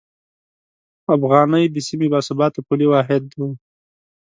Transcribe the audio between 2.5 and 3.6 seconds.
پولي واحد و.